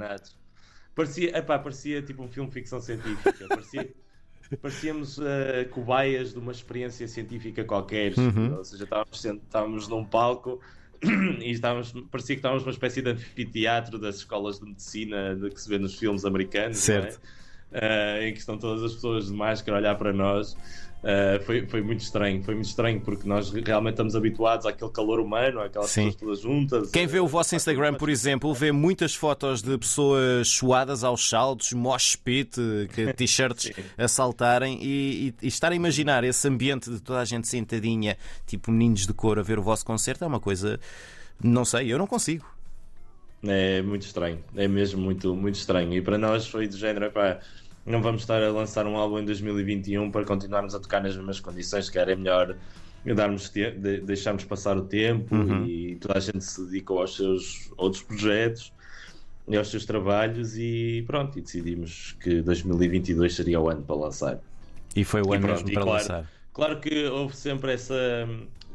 Parecia, 0.97 1.37
epá, 1.37 1.59
parecia 1.59 2.01
tipo 2.01 2.23
um 2.23 2.27
filme 2.27 2.49
de 2.49 2.55
ficção 2.55 2.81
científica. 2.81 3.31
Parecia, 3.47 3.87
parecíamos 4.59 5.19
uh, 5.19 5.69
cobaias 5.69 6.33
de 6.33 6.39
uma 6.39 6.51
experiência 6.51 7.07
científica 7.07 7.63
qualquer. 7.63 8.17
Uhum. 8.17 8.55
Ou 8.57 8.65
seja, 8.65 8.83
estávamos, 8.83 9.23
estávamos 9.23 9.87
num 9.87 10.03
palco 10.03 10.59
e 11.03 11.51
estávamos, 11.51 11.91
parecia 12.09 12.35
que 12.35 12.39
estávamos 12.39 12.63
numa 12.63 12.71
espécie 12.71 13.03
de 13.03 13.11
anfiteatro 13.11 13.99
das 13.99 14.15
escolas 14.15 14.59
de 14.59 14.65
medicina 14.65 15.35
de 15.35 15.51
que 15.51 15.61
se 15.61 15.69
vê 15.69 15.77
nos 15.77 15.99
filmes 15.99 16.25
americanos, 16.25 16.77
certo. 16.77 17.21
É? 17.71 18.23
Uh, 18.23 18.23
em 18.23 18.33
que 18.33 18.39
estão 18.39 18.57
todas 18.57 18.81
as 18.81 18.95
pessoas 18.95 19.27
de 19.27 19.33
máscara 19.33 19.77
a 19.77 19.79
olhar 19.79 19.95
para 19.99 20.11
nós. 20.11 20.57
Uh, 20.97 21.41
foi, 21.43 21.65
foi 21.67 21.81
muito 21.81 22.01
estranho, 22.01 22.43
foi 22.43 22.55
muito 22.55 22.67
estranho 22.67 22.99
porque 22.99 23.27
nós 23.27 23.51
realmente 23.51 23.93
estamos 23.93 24.15
habituados 24.15 24.65
àquele 24.65 24.89
calor 24.91 25.19
humano, 25.19 25.61
àquelas 25.61 25.91
Sim. 25.91 26.05
pessoas 26.11 26.17
todas 26.17 26.41
juntas. 26.41 26.91
Quem 26.91 27.05
vê 27.05 27.19
o 27.19 27.27
vosso 27.27 27.55
Instagram, 27.55 27.93
por 27.93 28.09
exemplo, 28.09 28.51
vê 28.53 28.71
muitas 28.71 29.13
fotos 29.13 29.61
de 29.61 29.77
pessoas 29.77 30.47
suadas 30.47 31.03
aos 31.03 31.29
saltos, 31.29 31.71
mosh 31.71 32.15
pit, 32.15 32.59
t-shirts 33.15 33.71
a 33.95 34.07
saltarem 34.07 34.79
e, 34.81 35.35
e, 35.41 35.45
e, 35.45 35.47
estar 35.47 35.71
a 35.71 35.75
imaginar 35.75 36.23
esse 36.23 36.47
ambiente 36.47 36.89
de 36.89 36.99
toda 36.99 37.19
a 37.19 37.25
gente 37.25 37.47
sentadinha, 37.47 38.17
tipo 38.47 38.71
meninos 38.71 39.05
de 39.05 39.13
cor, 39.13 39.37
a 39.37 39.43
ver 39.43 39.59
o 39.59 39.63
vosso 39.63 39.85
concerto 39.85 40.23
é 40.23 40.27
uma 40.27 40.39
coisa, 40.39 40.79
não 41.41 41.63
sei, 41.63 41.93
eu 41.93 41.99
não 41.99 42.07
consigo. 42.07 42.45
É 43.43 43.83
muito 43.83 44.01
estranho, 44.01 44.43
é 44.55 44.67
mesmo 44.67 44.99
muito, 44.99 45.35
muito 45.35 45.55
estranho. 45.55 45.93
E 45.93 46.01
para 46.01 46.17
nós 46.17 46.47
foi 46.47 46.67
do 46.67 46.75
género, 46.75 47.11
pá 47.11 47.39
não 47.87 48.01
vamos 48.01 48.21
estar 48.21 48.43
a 48.43 48.51
lançar 48.51 48.85
um 48.85 48.97
álbum 48.97 49.19
em 49.19 49.25
2021 49.25 50.11
para 50.11 50.25
continuarmos 50.25 50.75
a 50.75 50.79
tocar 50.79 51.01
nas 51.01 51.15
mesmas 51.15 51.39
condições, 51.39 51.89
que 51.89 51.97
era 51.97 52.15
melhor 52.15 52.55
darmos 53.15 53.49
de, 53.49 53.71
deixarmos 54.01 54.43
passar 54.43 54.77
o 54.77 54.81
tempo 54.81 55.33
uhum. 55.33 55.65
e 55.65 55.95
toda 55.95 56.17
a 56.17 56.19
gente 56.19 56.43
se 56.43 56.65
dedicou 56.65 56.99
aos 56.99 57.15
seus 57.15 57.71
outros 57.77 58.03
projetos 58.03 58.73
e 59.47 59.55
aos 59.55 59.69
seus 59.69 59.85
trabalhos 59.85 60.57
e 60.57 61.05
pronto, 61.07 61.39
e 61.39 61.41
decidimos 61.41 62.17
que 62.21 62.41
2022 62.41 63.33
seria 63.33 63.61
o 63.61 63.69
ano 63.69 63.81
para 63.81 63.95
lançar. 63.95 64.39
E 64.93 65.05
foi 65.05 65.21
o 65.21 65.31
ano 65.31 65.43
pronto, 65.43 65.63
mesmo 65.63 65.73
para 65.73 65.83
claro, 65.83 65.99
lançar. 65.99 66.31
Claro 66.51 66.79
que 66.81 67.05
houve 67.05 67.37
sempre 67.37 67.71
essa 67.71 68.27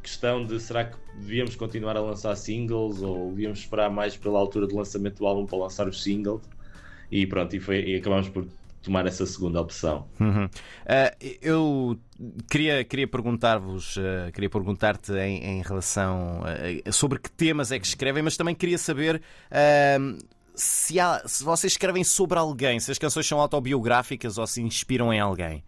questão 0.02 0.46
de 0.46 0.58
será 0.58 0.86
que 0.86 0.96
devíamos 1.18 1.54
continuar 1.54 1.98
a 1.98 2.00
lançar 2.00 2.34
singles 2.36 3.02
ou 3.02 3.28
devíamos 3.30 3.58
esperar 3.58 3.90
mais 3.90 4.16
pela 4.16 4.38
altura 4.38 4.66
do 4.66 4.74
lançamento 4.74 5.18
do 5.18 5.26
álbum 5.26 5.44
para 5.44 5.58
lançar 5.58 5.86
os 5.86 6.02
singles 6.02 6.40
e 7.10 7.26
pronto, 7.26 7.54
e, 7.54 7.60
foi, 7.60 7.84
e 7.84 7.96
acabamos 7.96 8.30
por 8.30 8.46
tomar 8.82 9.06
essa 9.06 9.24
segunda 9.24 9.60
opção. 9.60 10.06
Uhum. 10.18 10.46
Uh, 10.46 11.36
eu 11.40 11.98
queria, 12.50 12.84
queria 12.84 13.06
perguntar-vos, 13.06 13.96
uh, 13.96 14.32
queria 14.32 14.50
perguntar-te 14.50 15.12
em, 15.12 15.58
em 15.58 15.62
relação 15.62 16.40
uh, 16.42 16.92
sobre 16.92 17.18
que 17.18 17.30
temas 17.30 17.70
é 17.70 17.78
que 17.78 17.86
escrevem, 17.86 18.22
mas 18.22 18.36
também 18.36 18.54
queria 18.54 18.78
saber 18.78 19.22
se, 20.54 21.00
há, 21.00 21.22
se 21.26 21.42
vocês 21.44 21.72
escrevem 21.72 22.04
sobre 22.04 22.38
alguém, 22.38 22.80
se 22.80 22.90
as 22.90 22.98
canções 22.98 23.26
são 23.26 23.40
autobiográficas 23.40 24.36
ou 24.38 24.46
se 24.46 24.60
inspiram 24.60 25.12
em 25.12 25.20
alguém. 25.20 25.64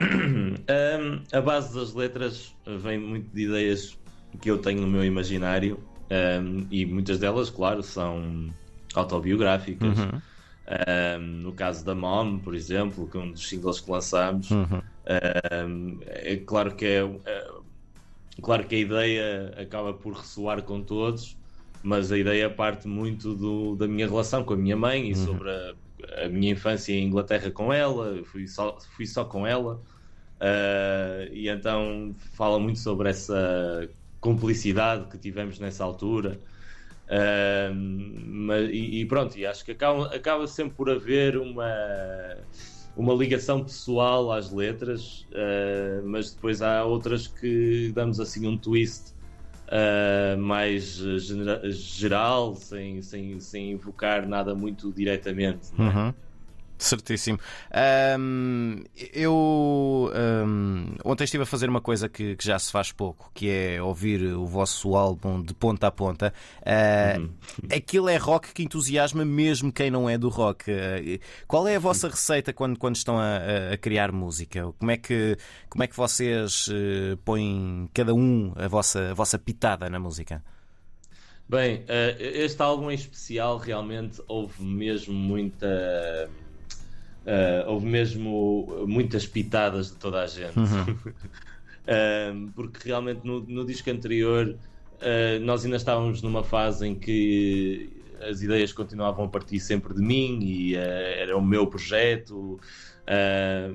Um, 0.00 1.22
a 1.36 1.40
base 1.40 1.74
das 1.74 1.94
letras 1.94 2.54
vem 2.66 2.98
muito 2.98 3.34
de 3.34 3.42
ideias 3.42 3.98
que 4.40 4.50
eu 4.50 4.58
tenho 4.58 4.80
no 4.80 4.86
meu 4.86 5.04
imaginário 5.04 5.78
um, 6.10 6.66
e 6.70 6.84
muitas 6.84 7.18
delas, 7.18 7.50
claro, 7.50 7.82
são 7.82 8.50
autobiográficas. 8.94 9.98
Uhum. 9.98 10.20
Um, 10.66 11.20
no 11.42 11.52
caso 11.52 11.84
da 11.84 11.94
Mom, 11.94 12.38
por 12.38 12.54
exemplo, 12.54 13.06
que 13.06 13.18
é 13.18 13.20
um 13.20 13.30
dos 13.30 13.46
singles 13.46 13.80
que 13.80 13.90
lançámos, 13.90 14.50
uhum. 14.50 14.80
um, 15.68 15.98
é 16.06 16.36
claro 16.36 16.74
que 16.74 16.86
é, 16.86 17.04
é, 17.26 17.46
claro 18.40 18.66
que 18.66 18.74
a 18.74 18.78
ideia 18.78 19.54
acaba 19.58 19.92
por 19.92 20.14
ressoar 20.14 20.62
com 20.62 20.80
todos, 20.82 21.36
mas 21.82 22.10
a 22.10 22.16
ideia 22.16 22.48
parte 22.48 22.88
muito 22.88 23.34
do, 23.34 23.76
da 23.76 23.86
minha 23.86 24.08
relação 24.08 24.42
com 24.42 24.54
a 24.54 24.56
minha 24.56 24.76
mãe 24.76 25.10
e 25.10 25.14
uhum. 25.14 25.24
sobre 25.26 25.50
a, 25.50 25.74
a, 26.24 26.28
minha 26.30 26.52
infância 26.52 26.94
em 26.94 27.04
Inglaterra 27.04 27.50
com 27.50 27.70
ela, 27.70 28.24
fui 28.24 28.48
só, 28.48 28.78
fui 28.96 29.06
só 29.06 29.22
com 29.22 29.46
ela, 29.46 29.74
uh, 29.74 31.30
e 31.30 31.46
então 31.46 32.14
fala 32.32 32.58
muito 32.58 32.78
sobre 32.78 33.10
essa 33.10 33.86
cumplicidade 34.18 35.10
que 35.10 35.18
tivemos 35.18 35.58
nessa 35.58 35.84
altura. 35.84 36.40
Mas, 38.16 38.70
e, 38.70 39.00
e, 39.00 39.06
pronto, 39.06 39.36
e 39.36 39.46
acho 39.46 39.64
que 39.64 39.72
acaba, 39.72 40.06
acaba 40.14 40.46
sempre 40.46 40.74
por 40.74 40.90
haver 40.90 41.36
uma, 41.36 41.66
uma 42.96 43.14
ligação 43.14 43.62
pessoal 43.62 44.32
às 44.32 44.50
letras, 44.50 45.26
uh, 45.30 46.06
mas 46.06 46.32
depois 46.34 46.62
há 46.62 46.84
outras 46.84 47.26
que 47.26 47.92
damos 47.94 48.20
assim 48.20 48.46
um 48.46 48.56
twist 48.56 49.14
uh, 49.68 50.38
mais 50.38 50.96
geral, 51.70 52.54
sem, 52.54 53.02
sem, 53.02 53.40
sem 53.40 53.72
invocar 53.72 54.26
nada 54.26 54.54
muito 54.54 54.92
diretamente. 54.92 55.68
É? 55.78 55.82
Uhum. 55.82 56.14
Certíssimo. 56.84 57.38
Um, 58.18 58.84
eu 59.14 60.12
um, 60.14 60.96
ontem 61.02 61.24
estive 61.24 61.44
a 61.44 61.46
fazer 61.46 61.66
uma 61.66 61.80
coisa 61.80 62.10
que, 62.10 62.36
que, 62.36 62.44
já 62.44 62.58
se 62.58 62.70
faz 62.70 62.92
pouco, 62.92 63.30
que 63.32 63.48
é 63.48 63.82
ouvir 63.82 64.22
o 64.34 64.44
vosso 64.44 64.94
álbum 64.94 65.42
de 65.42 65.54
ponta 65.54 65.86
a 65.86 65.90
ponta. 65.90 66.32
Uh, 66.60 67.20
uhum. 67.20 67.30
Aquilo 67.74 68.10
é 68.10 68.18
rock 68.18 68.52
que 68.52 68.62
entusiasma 68.62 69.24
mesmo 69.24 69.72
quem 69.72 69.90
não 69.90 70.10
é 70.10 70.18
do 70.18 70.28
rock. 70.28 70.70
Uh, 70.70 71.18
qual 71.48 71.66
é 71.66 71.76
a 71.76 71.78
vossa 71.78 72.06
receita 72.06 72.52
quando, 72.52 72.78
quando 72.78 72.96
estão 72.96 73.18
a, 73.18 73.38
a, 73.72 73.78
criar 73.78 74.12
música? 74.12 74.70
Como 74.78 74.90
é 74.90 74.98
que, 74.98 75.38
como 75.70 75.84
é 75.84 75.86
que 75.86 75.96
vocês 75.96 76.68
uh, 76.68 77.16
põem 77.24 77.88
cada 77.94 78.14
um 78.14 78.52
a 78.56 78.68
vossa, 78.68 79.12
a 79.12 79.14
vossa 79.14 79.38
pitada 79.38 79.88
na 79.88 79.98
música? 79.98 80.44
Bem, 81.46 81.84
este 82.18 82.62
álbum 82.62 82.90
em 82.90 82.94
especial 82.94 83.58
realmente 83.58 84.20
houve 84.26 84.62
mesmo 84.64 85.12
muita 85.12 86.30
Uh, 87.24 87.70
houve 87.70 87.86
mesmo 87.86 88.84
muitas 88.86 89.26
pitadas 89.26 89.90
de 89.90 89.96
toda 89.96 90.20
a 90.22 90.26
gente. 90.26 90.58
Uhum. 90.58 90.92
uh, 90.92 92.52
porque 92.54 92.88
realmente 92.88 93.20
no, 93.24 93.40
no 93.40 93.64
disco 93.64 93.90
anterior 93.90 94.48
uh, 94.48 95.40
nós 95.42 95.64
ainda 95.64 95.78
estávamos 95.78 96.20
numa 96.20 96.44
fase 96.44 96.86
em 96.86 96.94
que 96.94 97.90
as 98.20 98.42
ideias 98.42 98.72
continuavam 98.72 99.24
a 99.24 99.28
partir 99.28 99.58
sempre 99.58 99.94
de 99.94 100.02
mim 100.02 100.38
e 100.42 100.76
era 100.76 101.36
o 101.36 101.42
meu 101.42 101.66
projeto. 101.66 102.58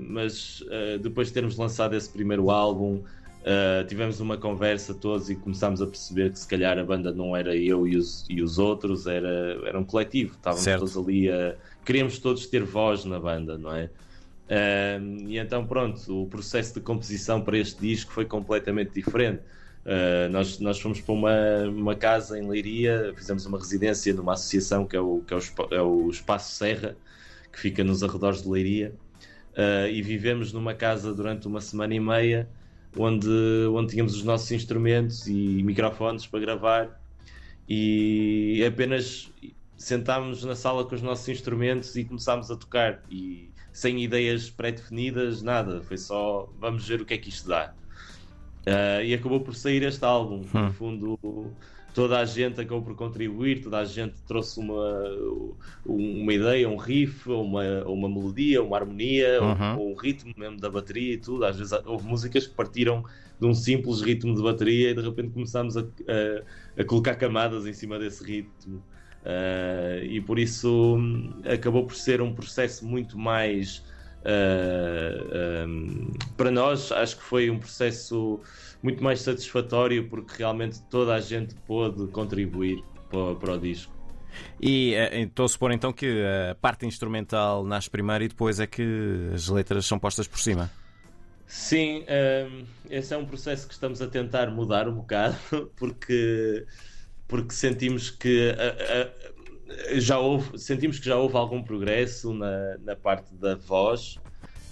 mas 0.07 0.63
depois 1.03 1.27
de 1.27 1.33
termos 1.35 1.55
lançado 1.55 1.95
esse 1.95 2.09
primeiro 2.09 2.49
álbum, 2.49 3.03
Uh, 3.49 3.83
tivemos 3.87 4.19
uma 4.19 4.37
conversa 4.37 4.93
todos 4.93 5.27
e 5.27 5.35
começámos 5.35 5.81
a 5.81 5.87
perceber 5.87 6.31
que 6.31 6.37
se 6.37 6.47
calhar 6.47 6.77
a 6.77 6.83
banda 6.83 7.11
não 7.11 7.35
era 7.35 7.55
eu 7.55 7.87
e 7.87 7.97
os, 7.97 8.23
e 8.29 8.43
os 8.43 8.59
outros, 8.59 9.07
era, 9.07 9.57
era 9.65 9.79
um 9.79 9.83
coletivo. 9.83 10.35
Estávamos 10.35 10.63
certo. 10.63 10.81
todos 10.81 10.95
ali 10.95 11.31
a. 11.31 11.55
Queríamos 11.83 12.19
todos 12.19 12.45
ter 12.45 12.63
voz 12.63 13.05
na 13.05 13.19
banda, 13.19 13.57
não 13.57 13.75
é? 13.75 13.85
Uh, 13.85 15.27
e 15.27 15.39
então, 15.39 15.65
pronto, 15.65 16.21
o 16.21 16.27
processo 16.27 16.75
de 16.75 16.81
composição 16.81 17.41
para 17.41 17.57
este 17.57 17.81
disco 17.81 18.11
foi 18.11 18.23
completamente 18.23 18.91
diferente. 18.93 19.41
Uh, 19.83 20.29
nós, 20.29 20.59
nós 20.59 20.79
fomos 20.79 21.01
para 21.01 21.13
uma, 21.15 21.63
uma 21.69 21.95
casa 21.95 22.37
em 22.37 22.47
Leiria, 22.47 23.11
fizemos 23.15 23.47
uma 23.47 23.57
residência 23.57 24.13
numa 24.13 24.33
associação 24.33 24.85
que 24.85 24.95
é 24.95 24.99
o, 25.01 25.23
que 25.25 25.33
é 25.33 25.37
o, 25.37 25.41
é 25.71 25.81
o 25.81 26.07
Espaço 26.11 26.53
Serra, 26.53 26.95
que 27.51 27.59
fica 27.59 27.83
nos 27.83 28.03
arredores 28.03 28.43
de 28.43 28.49
Leiria, 28.49 28.93
e 29.91 30.01
vivemos 30.03 30.53
numa 30.53 30.75
casa 30.75 31.11
durante 31.13 31.47
uma 31.47 31.59
semana 31.59 31.95
e 31.95 31.99
meia 31.99 32.47
onde, 32.97 33.29
onde 33.71 33.91
tínhamos 33.91 34.15
os 34.15 34.23
nossos 34.23 34.51
instrumentos 34.51 35.27
e 35.27 35.63
microfones 35.63 36.25
para 36.25 36.39
gravar 36.39 37.01
e 37.67 38.63
apenas 38.67 39.31
sentámos 39.77 40.43
na 40.43 40.55
sala 40.55 40.83
com 40.83 40.95
os 40.95 41.01
nossos 41.01 41.27
instrumentos 41.29 41.95
e 41.95 42.03
começámos 42.03 42.49
a 42.49 42.55
tocar 42.55 43.01
e 43.09 43.49
sem 43.71 44.03
ideias 44.03 44.49
pré-definidas, 44.49 45.41
nada, 45.41 45.81
foi 45.81 45.97
só 45.97 46.51
vamos 46.59 46.87
ver 46.87 47.01
o 47.01 47.05
que 47.05 47.13
é 47.13 47.17
que 47.17 47.29
isto 47.29 47.47
dá. 47.47 47.73
Uh, 48.67 49.03
e 49.03 49.13
acabou 49.13 49.39
por 49.39 49.55
sair 49.55 49.83
este 49.83 50.03
álbum. 50.03 50.45
Hum. 50.53 50.65
No 50.65 50.73
fundo, 50.73 51.53
toda 51.93 52.19
a 52.19 52.25
gente 52.25 52.61
acabou 52.61 52.81
por 52.81 52.95
contribuir, 52.95 53.61
toda 53.61 53.79
a 53.79 53.85
gente 53.85 54.15
trouxe 54.27 54.59
uma, 54.59 55.03
uma 55.85 56.33
ideia, 56.33 56.69
um 56.69 56.77
riff, 56.77 57.29
uma, 57.29 57.83
uma 57.85 58.07
melodia, 58.07 58.61
uma 58.61 58.77
harmonia, 58.77 59.41
uhum. 59.41 59.75
um, 59.75 59.91
um, 59.91 59.95
ritmo 59.95 60.33
mesmo 60.37 60.57
da 60.57 60.69
bateria 60.69 61.13
e 61.13 61.17
tudo. 61.17 61.45
Às 61.45 61.57
vezes 61.57 61.73
houve 61.85 62.07
músicas 62.07 62.47
que 62.47 62.53
partiram 62.53 63.03
de 63.39 63.47
um 63.47 63.53
simples 63.53 64.01
ritmo 64.01 64.35
de 64.35 64.41
bateria 64.41 64.91
e 64.91 64.93
de 64.93 65.01
repente 65.01 65.29
começámos 65.29 65.77
a, 65.77 65.81
a, 65.81 66.81
a 66.81 66.83
colocar 66.83 67.15
camadas 67.15 67.65
em 67.65 67.73
cima 67.73 67.97
desse 67.97 68.23
ritmo. 68.23 68.83
Uh, 69.19 70.05
e 70.05 70.21
por 70.21 70.39
isso 70.39 70.95
hum, 70.97 71.41
acabou 71.43 71.85
por 71.85 71.95
ser 71.95 72.21
um 72.21 72.33
processo 72.33 72.85
muito 72.85 73.17
mais. 73.17 73.83
Uh, 74.25 75.67
um, 75.67 76.11
para 76.35 76.51
nós, 76.51 76.91
acho 76.91 77.17
que 77.17 77.23
foi 77.23 77.49
um 77.49 77.57
processo 77.57 78.39
muito 78.83 79.03
mais 79.03 79.21
satisfatório 79.21 80.07
porque 80.09 80.37
realmente 80.37 80.81
toda 80.83 81.13
a 81.13 81.19
gente 81.19 81.55
pôde 81.67 82.07
contribuir 82.07 82.83
para, 83.09 83.35
para 83.35 83.53
o 83.53 83.59
disco. 83.59 83.93
E 84.61 84.93
eh, 84.93 85.21
estou 85.21 85.45
a 85.45 85.49
supor 85.49 85.71
então 85.71 85.91
que 85.91 86.23
a 86.51 86.55
parte 86.55 86.85
instrumental 86.85 87.63
nasce 87.63 87.89
primeiro 87.89 88.23
e 88.23 88.27
depois 88.27 88.59
é 88.59 88.67
que 88.67 89.31
as 89.33 89.47
letras 89.47 89.85
são 89.85 89.97
postas 89.97 90.27
por 90.27 90.39
cima. 90.39 90.69
Sim, 91.47 92.01
um, 92.01 92.03
ehm, 92.07 92.65
esse 92.89 93.13
é 93.13 93.17
um 93.17 93.25
processo 93.25 93.67
que 93.67 93.73
estamos 93.73 94.01
a 94.01 94.07
tentar 94.07 94.51
mudar 94.51 94.87
um 94.87 94.93
bocado 94.93 95.35
porque, 95.75 96.65
porque 97.27 97.53
sentimos 97.53 98.11
que 98.11 98.51
a, 98.51 99.28
já 99.95 100.19
houve, 100.19 100.57
sentimos 100.57 100.99
que 100.99 101.05
já 101.05 101.17
houve 101.17 101.35
algum 101.35 101.61
progresso 101.63 102.33
na, 102.33 102.77
na 102.79 102.95
parte 102.95 103.33
da 103.35 103.55
voz 103.55 104.19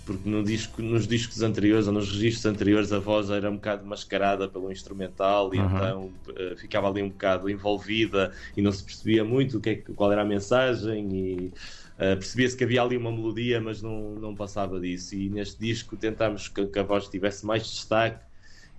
porque 0.08 0.30
no 0.30 0.42
disco, 0.42 0.82
nos 0.82 1.06
discos 1.06 1.42
anteriores 1.42 1.86
ou 1.86 1.94
nos 1.94 2.10
registros 2.10 2.46
anteriores 2.46 2.94
a 2.94 3.00
voz 3.00 3.30
era 3.30 3.52
um 3.52 3.56
bocado 3.56 3.86
mascarada 3.86 4.48
pelo 4.48 4.72
instrumental 4.72 5.54
e 5.54 5.60
uhum. 5.60 5.66
então 5.66 6.12
uh, 6.30 6.56
ficava 6.56 6.90
ali 6.90 7.04
um 7.04 7.10
bocado 7.10 7.50
envolvida 7.50 8.32
e 8.56 8.62
não 8.62 8.72
se 8.72 8.82
percebia 8.86 9.26
muito 9.26 9.58
o 9.58 9.60
que 9.62 9.70
é, 9.70 9.76
qual 9.76 10.10
era 10.10 10.22
a 10.22 10.26
mensagem 10.26 11.10
e 11.14 11.48
uh, 11.96 12.16
percebia-se 12.16 12.56
que 12.56 12.64
havia 12.64 12.82
ali 12.82 12.96
uma 12.96 13.12
melodia 13.12 13.60
mas 13.60 13.82
não, 13.82 14.14
não 14.14 14.34
passava 14.34 14.80
disso 14.80 15.14
e 15.14 15.30
neste 15.30 15.60
disco 15.60 15.98
tentámos 15.98 16.48
que, 16.48 16.66
que 16.66 16.80
a 16.80 16.84
voz 16.84 17.10
tivesse 17.10 17.46
mais 17.46 17.64
destaque 17.64 18.26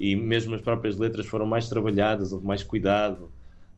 e 0.00 0.16
mesmo 0.16 0.54
as 0.54 0.62
próprias 0.62 0.96
letras 0.96 1.26
foram 1.26 1.44
mais 1.44 1.68
trabalhadas, 1.68 2.32
houve 2.32 2.46
mais 2.46 2.62
cuidado 2.62 3.30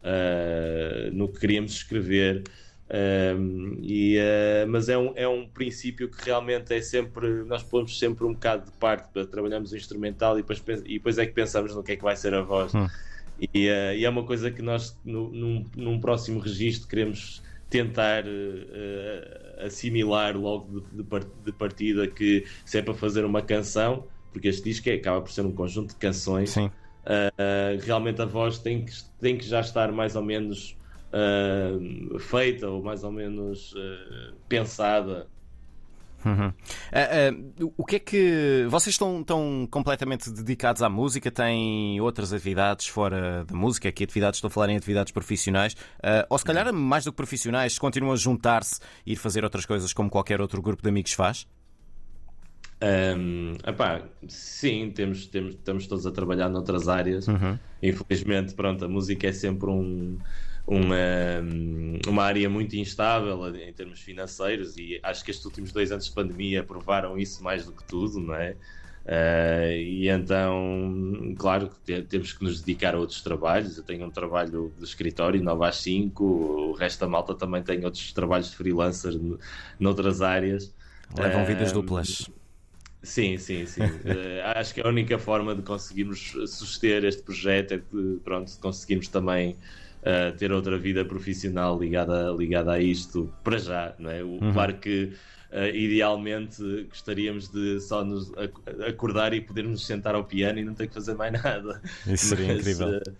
uh, 0.03 1.13
no 1.13 1.29
que 1.29 1.41
queríamos 1.41 1.73
escrever 1.73 2.45
um, 2.93 3.79
e, 3.81 4.19
uh, 4.19 4.69
mas 4.69 4.89
é 4.89 4.99
um, 4.99 5.13
é 5.15 5.29
um 5.29 5.47
princípio 5.47 6.09
que 6.09 6.25
realmente 6.25 6.75
é 6.75 6.83
sempre. 6.83 7.45
Nós 7.45 7.63
pomos 7.63 7.97
sempre 7.97 8.25
um 8.25 8.33
bocado 8.33 8.69
de 8.69 8.77
parte 8.79 9.09
para 9.13 9.25
trabalharmos 9.25 9.71
o 9.71 9.77
instrumental 9.77 10.37
e 10.37 10.43
depois, 10.43 10.61
e 10.85 10.95
depois 10.95 11.17
é 11.17 11.25
que 11.25 11.33
pensamos 11.33 11.75
no 11.75 11.85
que 11.85 11.93
é 11.93 11.97
que 11.97 12.03
vai 12.03 12.17
ser 12.17 12.35
a 12.35 12.43
voz. 12.43 12.75
Hum. 12.75 12.89
E, 13.41 13.69
uh, 13.69 13.95
e, 13.95 14.05
é 14.05 14.11
uma 14.11 14.25
coisa 14.25 14.51
que 14.51 14.61
nós, 14.61 14.99
no, 15.05 15.31
num, 15.31 15.65
num 15.77 16.01
próximo 16.01 16.41
registro, 16.41 16.89
queremos 16.89 17.43
tentar 17.71 18.25
uh, 18.25 19.65
assimilar 19.65 20.37
logo 20.37 20.81
de, 20.93 21.05
de, 21.45 21.53
partida 21.53 22.09
que 22.09 22.45
se 22.65 22.79
é 22.79 22.83
para 22.83 22.93
fazer 22.93 23.25
uma 23.25 23.41
canção, 23.41 24.05
porque 24.33 24.49
este 24.49 24.65
disco 24.65 24.89
é, 24.89 24.95
acaba 24.95 25.23
por 25.23 25.31
ser 25.31 25.47
um 25.47 25.53
conjunto 25.53 25.91
de 25.91 25.97
canções, 25.97 26.57
realmente 27.83 28.21
a 28.23 28.27
voz 28.27 28.59
tem 28.59 28.85
que, 28.85 28.93
tem 29.21 29.37
que 29.37 29.45
já 29.45 29.61
estar 29.61 29.91
mais 29.93 30.17
ou 30.17 30.23
menos 30.23 30.77
uh, 31.11 32.19
feita 32.19 32.69
ou 32.69 32.83
mais 32.83 33.05
ou 33.05 33.13
menos 33.13 33.73
uh, 33.73 34.35
pensada. 34.49 35.27
Uhum. 36.23 36.49
Uh, 36.49 37.73
o 37.79 37.85
que 37.85 37.97
é 37.97 37.99
que. 37.99 38.67
Vocês 38.69 38.95
estão, 38.95 39.21
estão 39.21 39.67
completamente 39.71 40.31
dedicados 40.31 40.83
à 40.83 40.89
música? 40.89 41.31
Têm 41.31 41.99
outras 42.01 42.31
atividades 42.33 42.89
fora 42.89 43.45
da 43.45 43.57
música? 43.57 43.91
Que 43.91 44.05
atividades? 44.05 44.37
Estou 44.37 44.49
a 44.49 44.51
falar 44.51 44.69
em 44.69 44.77
atividades 44.77 45.13
profissionais? 45.13 45.75
ou 46.29 46.37
se 46.37 46.45
calhar, 46.45 46.71
mais 46.75 47.05
do 47.05 47.11
que 47.11 47.17
profissionais, 47.17 47.79
continuam 47.79 48.13
a 48.13 48.17
juntar-se 48.17 48.81
e 49.07 49.13
ir 49.13 49.17
fazer 49.17 49.45
outras 49.45 49.65
coisas 49.65 49.95
como 49.95 50.11
qualquer 50.11 50.43
outro 50.43 50.61
grupo 50.61 50.83
de 50.83 50.91
amigos 50.91 51.15
faz? 51.15 51.47
Um, 52.83 53.53
epá, 53.67 54.03
sim, 54.27 54.91
temos, 54.95 55.27
temos, 55.27 55.55
estamos 55.55 55.87
todos 55.87 56.07
a 56.07 56.11
trabalhar 56.11 56.49
noutras 56.49 56.89
áreas. 56.89 57.29
Uhum. 57.29 57.59
Infelizmente, 57.83 58.55
pronto, 58.55 58.85
a 58.85 58.89
música 58.89 59.27
é 59.27 59.33
sempre 59.33 59.69
um 59.71 60.19
uma, 60.67 60.97
uma 62.09 62.23
área 62.23 62.49
muito 62.49 62.77
instável 62.77 63.55
em 63.57 63.73
termos 63.73 64.01
financeiros 64.01 64.77
e 64.77 65.01
acho 65.03 65.25
que 65.25 65.33
estes 65.33 65.45
últimos 65.45 65.73
dois 65.73 65.91
anos 65.91 66.05
de 66.05 66.13
pandemia 66.13 66.63
provaram 66.63 67.19
isso 67.19 67.43
mais 67.43 67.65
do 67.65 67.73
que 67.73 67.83
tudo, 67.85 68.21
não 68.21 68.35
é? 68.35 68.55
Uh, 69.05 69.73
e 69.73 70.09
então, 70.09 71.35
claro 71.37 71.71
que 71.85 72.03
temos 72.03 72.33
que 72.33 72.45
nos 72.45 72.61
dedicar 72.61 72.95
a 72.95 72.99
outros 72.99 73.21
trabalhos. 73.23 73.77
Eu 73.79 73.83
tenho 73.83 74.07
um 74.07 74.11
trabalho 74.11 74.73
de 74.79 74.85
escritório, 74.85 75.43
9 75.43 75.65
às 75.65 75.77
5, 75.79 76.25
o 76.25 76.73
resto 76.75 77.01
da 77.01 77.09
malta 77.09 77.35
também 77.35 77.63
tem 77.63 77.85
outros 77.85 78.13
trabalhos 78.13 78.51
de 78.51 78.57
freelancer 78.57 79.13
noutras 79.81 80.23
áreas. 80.23 80.73
Levam 81.19 81.45
vidas 81.45 81.73
duplas. 81.73 82.31
Sim, 83.03 83.39
sim, 83.39 83.65
sim. 83.67 83.83
uh, 83.83 83.89
acho 84.57 84.75
que 84.75 84.81
a 84.81 84.89
única 84.89 85.19
forma 85.19 85.55
de 85.55 85.63
conseguirmos 85.63 86.33
suster 86.47 87.05
este 87.05 87.23
projeto 87.23 87.75
é 87.75 87.77
de, 87.79 88.19
pronto, 88.23 88.53
conseguirmos 88.61 89.09
também 89.09 89.57
uh, 90.01 90.37
ter 90.37 90.53
outra 90.53 90.79
vida 90.79 91.05
profissional 91.05 91.79
ligada, 91.79 92.31
ligada 92.37 92.73
a 92.73 92.81
isto 92.81 93.33
para 93.43 93.59
já, 93.59 93.95
não 93.99 94.11
é? 94.11 94.23
O, 94.23 94.29
uhum. 94.29 94.53
Claro 94.53 94.75
que 94.75 95.13
uh, 95.51 95.75
idealmente 95.75 96.63
gostaríamos 96.89 97.49
de 97.49 97.81
só 97.81 98.05
nos 98.05 98.33
acordar 98.87 99.33
e 99.33 99.41
podermos 99.41 99.87
sentar 99.87 100.15
ao 100.15 100.25
piano 100.25 100.59
e 100.59 100.65
não 100.65 100.75
ter 100.75 100.87
que 100.89 100.95
fazer 100.95 101.15
mais 101.15 101.33
nada. 101.43 101.81
Isso 102.07 102.27
seria 102.27 102.49
mas, 102.49 102.59
incrível. 102.59 102.89
Uh, 102.99 103.13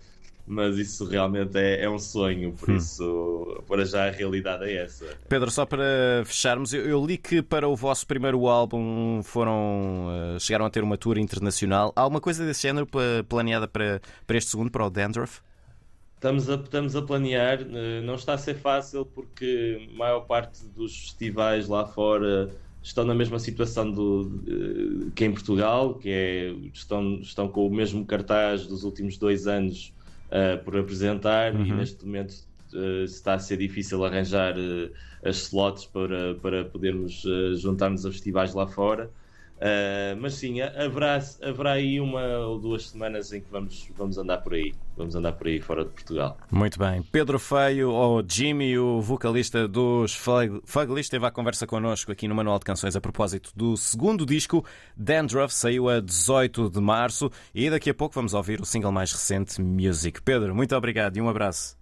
mas 0.45 0.77
isso 0.77 1.05
realmente 1.05 1.57
é, 1.57 1.83
é 1.83 1.89
um 1.89 1.99
sonho, 1.99 2.53
por 2.53 2.69
hum. 2.69 2.75
isso, 2.75 3.63
para 3.67 3.85
já 3.85 4.07
a 4.07 4.11
realidade 4.11 4.65
é 4.65 4.83
essa. 4.83 5.05
Pedro, 5.29 5.49
só 5.51 5.65
para 5.65 6.23
fecharmos, 6.25 6.73
eu, 6.73 6.85
eu 6.85 7.05
li 7.05 7.17
que 7.17 7.41
para 7.41 7.67
o 7.67 7.75
vosso 7.75 8.05
primeiro 8.05 8.47
álbum 8.47 9.21
foram 9.23 10.07
uh, 10.35 10.39
chegaram 10.39 10.65
a 10.65 10.69
ter 10.69 10.83
uma 10.83 10.97
tour 10.97 11.17
internacional. 11.17 11.93
Há 11.95 12.01
alguma 12.01 12.21
coisa 12.21 12.45
desse 12.45 12.63
género 12.63 12.87
planeada 13.27 13.67
para, 13.67 14.01
para 14.25 14.37
este 14.37 14.51
segundo, 14.51 14.71
para 14.71 14.85
o 14.85 14.89
Dandruff? 14.89 15.41
Estamos 16.15 16.49
a, 16.49 16.55
estamos 16.55 16.95
a 16.95 17.01
planear, 17.01 17.61
eh, 17.61 18.01
não 18.01 18.13
está 18.13 18.35
a 18.35 18.37
ser 18.37 18.53
fácil 18.53 19.03
porque 19.07 19.89
a 19.91 19.97
maior 19.97 20.19
parte 20.19 20.63
dos 20.67 20.95
festivais 20.95 21.67
lá 21.67 21.83
fora 21.83 22.51
estão 22.83 23.03
na 23.03 23.15
mesma 23.15 23.39
situação 23.39 23.89
do, 23.89 25.11
que 25.15 25.25
em 25.25 25.31
Portugal, 25.31 25.95
que 25.95 26.09
é, 26.09 26.51
estão, 26.73 27.15
estão 27.15 27.47
com 27.47 27.65
o 27.65 27.73
mesmo 27.73 28.05
cartaz 28.05 28.67
dos 28.67 28.83
últimos 28.83 29.17
dois 29.17 29.47
anos 29.47 29.93
uh, 30.31 30.63
por 30.63 30.77
apresentar 30.77 31.53
uhum. 31.53 31.65
e 31.65 31.73
neste 31.73 32.05
momento 32.05 32.33
uh, 32.73 33.03
está 33.03 33.35
a 33.35 33.39
ser 33.39 33.57
difícil 33.57 34.03
arranjar 34.03 34.57
uh, 34.57 34.91
as 35.23 35.37
slots 35.37 35.85
para, 35.85 36.35
para 36.35 36.65
podermos 36.65 37.23
juntar-nos 37.57 38.05
a 38.05 38.11
festivais 38.11 38.53
lá 38.53 38.65
fora. 38.65 39.09
Uh, 39.61 40.17
mas 40.19 40.33
sim, 40.33 40.59
haverá, 40.59 41.19
haverá 41.43 41.73
aí 41.73 41.99
uma 41.99 42.23
ou 42.39 42.57
duas 42.57 42.89
semanas 42.89 43.31
em 43.31 43.41
que 43.41 43.51
vamos, 43.51 43.87
vamos 43.95 44.17
andar 44.17 44.39
por 44.39 44.55
aí. 44.55 44.73
Vamos 44.97 45.15
andar 45.15 45.33
por 45.33 45.47
aí 45.47 45.61
fora 45.61 45.85
de 45.85 45.91
Portugal. 45.91 46.35
Muito 46.49 46.79
bem. 46.79 47.03
Pedro 47.03 47.37
Feio, 47.37 47.91
ou 47.91 48.23
Jimmy, 48.27 48.77
o 48.77 48.99
vocalista 49.01 49.67
dos 49.67 50.15
Fugly, 50.15 51.01
esteve 51.01 51.25
à 51.27 51.31
conversa 51.31 51.67
connosco 51.67 52.11
aqui 52.11 52.27
no 52.27 52.33
Manual 52.33 52.57
de 52.57 52.65
Canções 52.65 52.95
a 52.95 53.01
propósito 53.01 53.51
do 53.55 53.77
segundo 53.77 54.25
disco, 54.25 54.65
Dandruff, 54.97 55.53
saiu 55.53 55.89
a 55.89 55.99
18 55.99 56.69
de 56.69 56.81
março 56.81 57.31
e 57.53 57.69
daqui 57.69 57.91
a 57.91 57.93
pouco 57.93 58.15
vamos 58.15 58.33
ouvir 58.33 58.59
o 58.61 58.65
single 58.65 58.91
mais 58.91 59.11
recente, 59.11 59.61
Music. 59.61 60.21
Pedro, 60.23 60.55
muito 60.55 60.75
obrigado 60.75 61.17
e 61.17 61.21
um 61.21 61.29
abraço. 61.29 61.79